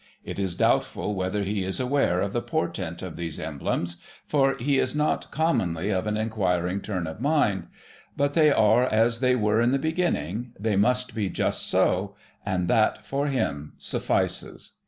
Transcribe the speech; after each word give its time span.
It 0.25 0.39
is 0.39 0.55
doubtful 0.55 1.13
whether 1.13 1.43
he 1.43 1.63
is 1.63 1.79
aware 1.79 2.21
of 2.21 2.33
the 2.33 2.41
portent 2.41 3.03
of 3.03 3.17
these 3.17 3.39
emblems, 3.39 4.01
for 4.25 4.55
he 4.57 4.79
is 4.79 4.95
not 4.95 5.29
commonly 5.29 5.91
of 5.91 6.07
an 6.07 6.17
inquiring 6.17 6.81
turn 6.81 7.05
of 7.05 7.21
mind, 7.21 7.67
but 8.17 8.33
they 8.33 8.51
are 8.51 8.81
as 8.83 9.19
they 9.19 9.35
were 9.35 9.61
in 9.61 9.71
the 9.73 9.77
beginning, 9.77 10.53
they 10.59 10.75
must 10.75 11.13
be 11.13 11.29
"just 11.29 11.67
so," 11.67 12.15
and 12.43 12.67
that 12.67 13.05
for 13.05 13.27
him 13.27 13.73
suffices. 13.77 14.71